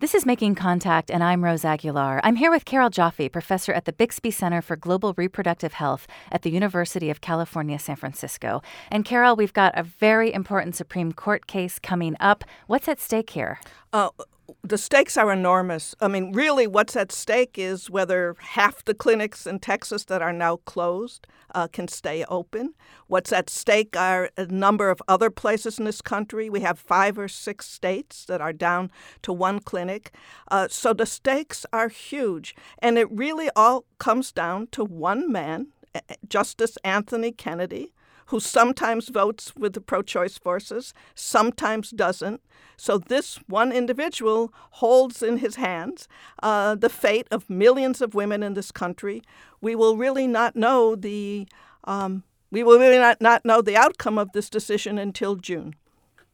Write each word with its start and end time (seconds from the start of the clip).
This 0.00 0.14
is 0.14 0.24
Making 0.24 0.54
Contact, 0.54 1.10
and 1.10 1.22
I'm 1.22 1.44
Rose 1.44 1.62
Aguilar. 1.62 2.22
I'm 2.24 2.36
here 2.36 2.50
with 2.50 2.64
Carole 2.64 2.88
Joffe, 2.88 3.30
professor 3.30 3.70
at 3.74 3.84
the 3.84 3.92
Bixby 3.92 4.30
Center 4.30 4.62
for 4.62 4.74
Global 4.74 5.12
Reproductive 5.12 5.74
Health 5.74 6.06
at 6.32 6.40
the 6.40 6.48
University 6.48 7.10
of 7.10 7.20
California, 7.20 7.78
San 7.78 7.96
Francisco. 7.96 8.62
And 8.90 9.04
Carole, 9.04 9.36
we've 9.36 9.52
got 9.52 9.78
a 9.78 9.82
very 9.82 10.32
important 10.32 10.74
Supreme 10.74 11.12
Court 11.12 11.46
case 11.46 11.78
coming 11.78 12.16
up. 12.18 12.44
What's 12.66 12.88
at 12.88 12.98
stake 12.98 13.28
here? 13.28 13.60
Uh, 13.92 14.08
the 14.62 14.78
stakes 14.78 15.16
are 15.16 15.32
enormous. 15.32 15.94
I 16.00 16.08
mean, 16.08 16.32
really, 16.32 16.66
what's 16.66 16.96
at 16.96 17.12
stake 17.12 17.58
is 17.58 17.90
whether 17.90 18.36
half 18.38 18.84
the 18.84 18.94
clinics 18.94 19.46
in 19.46 19.58
Texas 19.58 20.04
that 20.04 20.22
are 20.22 20.32
now 20.32 20.56
closed 20.56 21.26
uh, 21.54 21.66
can 21.68 21.88
stay 21.88 22.24
open. 22.28 22.74
What's 23.06 23.32
at 23.32 23.50
stake 23.50 23.96
are 23.96 24.30
a 24.36 24.46
number 24.46 24.90
of 24.90 25.02
other 25.08 25.30
places 25.30 25.78
in 25.78 25.84
this 25.84 26.00
country. 26.00 26.48
We 26.48 26.60
have 26.60 26.78
five 26.78 27.18
or 27.18 27.28
six 27.28 27.66
states 27.66 28.24
that 28.26 28.40
are 28.40 28.52
down 28.52 28.90
to 29.22 29.32
one 29.32 29.60
clinic. 29.60 30.12
Uh, 30.50 30.68
so 30.68 30.92
the 30.92 31.06
stakes 31.06 31.66
are 31.72 31.88
huge. 31.88 32.54
And 32.78 32.98
it 32.98 33.10
really 33.10 33.50
all 33.56 33.84
comes 33.98 34.32
down 34.32 34.68
to 34.72 34.84
one 34.84 35.30
man, 35.30 35.68
Justice 36.28 36.78
Anthony 36.84 37.32
Kennedy, 37.32 37.92
who 38.30 38.38
sometimes 38.38 39.08
votes 39.08 39.52
with 39.56 39.72
the 39.72 39.80
pro 39.80 40.02
choice 40.02 40.38
forces, 40.38 40.94
sometimes 41.16 41.90
doesn't. 41.90 42.40
So, 42.76 42.96
this 42.96 43.40
one 43.48 43.72
individual 43.72 44.52
holds 44.82 45.22
in 45.22 45.38
his 45.38 45.56
hands 45.56 46.08
uh, 46.42 46.76
the 46.76 46.88
fate 46.88 47.26
of 47.32 47.50
millions 47.50 48.00
of 48.00 48.14
women 48.14 48.42
in 48.42 48.54
this 48.54 48.70
country. 48.70 49.22
We 49.60 49.74
will 49.74 49.96
really 49.96 50.26
not 50.26 50.56
know 50.56 50.94
the. 50.94 51.46
Um, 51.84 52.22
we 52.52 52.62
will 52.62 52.78
really 52.78 52.98
not, 52.98 53.20
not 53.20 53.44
know 53.44 53.62
the 53.62 53.76
outcome 53.76 54.18
of 54.18 54.32
this 54.32 54.50
decision 54.50 54.98
until 54.98 55.36
June. 55.36 55.74